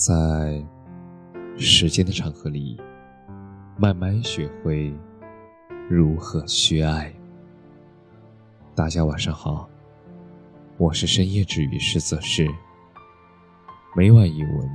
[0.00, 0.64] 在
[1.58, 2.80] 时间的长河里，
[3.76, 4.90] 慢慢学会
[5.90, 7.12] 如何去爱。
[8.74, 9.68] 大家晚上好，
[10.78, 12.48] 我是深夜治愈师泽是，
[13.94, 14.70] 每晚一文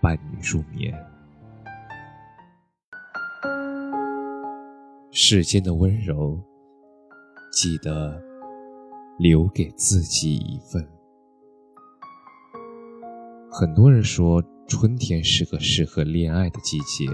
[0.00, 0.92] 伴你入眠。
[5.12, 6.36] 世间的温柔，
[7.52, 8.20] 记得
[9.20, 10.84] 留给自己一份。
[13.54, 17.06] 很多人说春天是个适合恋爱的季节，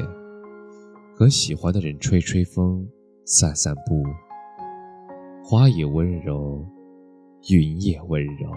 [1.12, 2.88] 和喜欢的人吹吹风、
[3.24, 4.05] 散散步。
[5.43, 6.65] 花也温柔，
[7.51, 8.52] 云也温柔，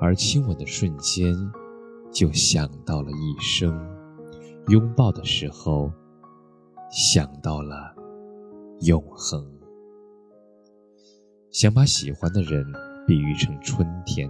[0.00, 1.34] 而亲吻的瞬间，
[2.10, 3.70] 就想到了一生；
[4.68, 5.92] 拥抱的时候，
[6.90, 7.94] 想到了
[8.80, 9.46] 永恒。
[11.50, 12.64] 想把喜欢的人
[13.06, 14.26] 比喻成春天。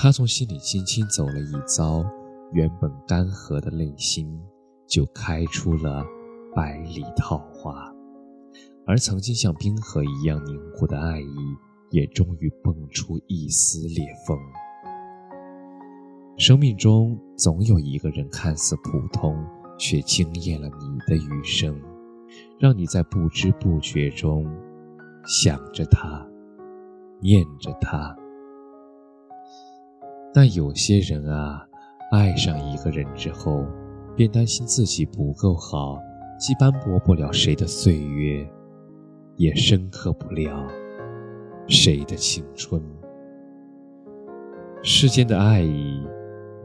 [0.00, 2.04] 他从心里轻轻走了一遭，
[2.52, 4.40] 原本干涸的内心
[4.86, 6.04] 就开出了
[6.54, 7.92] 百里桃花，
[8.86, 11.36] 而曾经像冰河一样凝固的爱意，
[11.90, 14.38] 也终于蹦出一丝裂缝。
[16.38, 19.36] 生命中总有一个人看似普通，
[19.80, 21.76] 却惊艳了你的余生，
[22.60, 24.46] 让你在不知不觉中
[25.26, 26.24] 想着他，
[27.20, 28.16] 念着他。
[30.32, 31.66] 但有些人啊，
[32.12, 33.66] 爱上一个人之后，
[34.14, 35.98] 便担心自己不够好，
[36.38, 38.48] 既斑驳不了谁的岁月，
[39.36, 40.66] 也深刻不了
[41.66, 42.82] 谁的青春。
[44.82, 46.06] 世间的爱意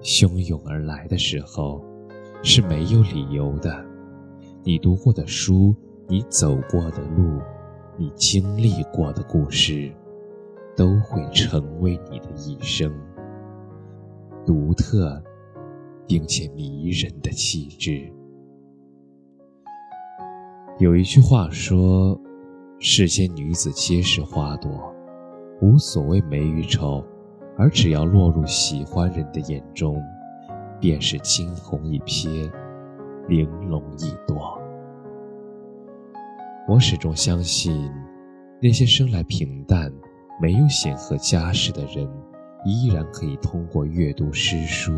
[0.01, 1.83] 汹涌而来的时候，
[2.43, 3.83] 是没有理由的。
[4.63, 5.75] 你读过的书，
[6.07, 7.41] 你走过的路，
[7.97, 9.91] 你经历过的故事，
[10.75, 12.93] 都会成为你的一生。
[14.45, 15.21] 独特，
[16.07, 18.11] 并且迷人的气质。
[20.79, 22.19] 有一句话说
[22.79, 24.69] ：“世间女子皆是花朵，
[25.61, 27.03] 无所谓美与丑，
[27.57, 30.01] 而只要落入喜欢人的眼中，
[30.79, 32.51] 便是惊鸿一瞥，
[33.27, 34.59] 玲珑一朵。”
[36.67, 37.91] 我始终相信，
[38.61, 39.91] 那些生来平淡、
[40.41, 42.09] 没有显赫家世的人。
[42.65, 44.97] 依然可以通过阅读诗书，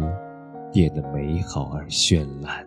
[0.72, 2.66] 变得美好而绚烂。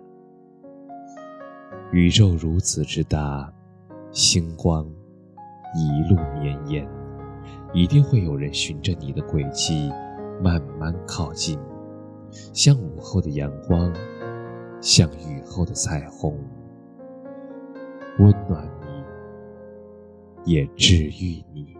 [1.93, 3.53] 宇宙如此之大，
[4.11, 4.85] 星光
[5.77, 6.89] 一路绵延，
[7.73, 9.89] 一定会有人循着你的轨迹
[10.43, 11.59] 慢慢靠近，
[12.53, 13.93] 像午后的阳光，
[14.81, 16.37] 像雨后的彩虹，
[18.19, 18.69] 温暖
[20.45, 21.78] 你，也治愈你。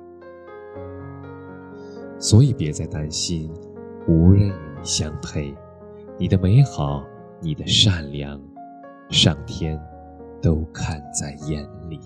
[2.19, 3.53] 所以别再担心，
[4.07, 5.55] 无人与你相配。
[6.19, 7.05] 你的美好，
[7.41, 8.41] 你的善良，
[9.09, 9.81] 上天
[10.43, 12.01] 都看在眼里。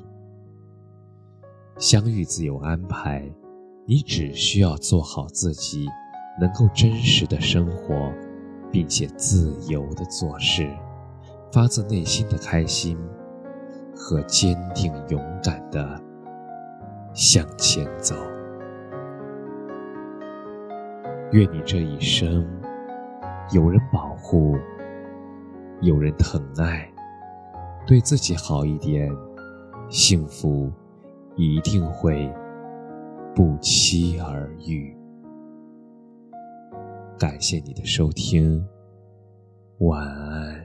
[1.78, 3.26] 相遇自有安排，
[3.86, 5.86] 你只需要做好自己，
[6.38, 8.12] 能够真实的生活，
[8.70, 10.68] 并且自由的做事，
[11.50, 12.98] 发自内心的开心
[13.96, 15.98] 和坚定勇敢的
[17.14, 18.14] 向前走。
[21.32, 22.46] 愿你这一生
[23.54, 24.54] 有人保护，
[25.80, 26.86] 有人疼爱，
[27.86, 29.10] 对自己好一点，
[29.88, 30.70] 幸福
[31.34, 32.30] 一定会
[33.34, 34.94] 不期而遇。
[37.18, 38.62] 感谢你的收听，
[39.78, 40.61] 晚安。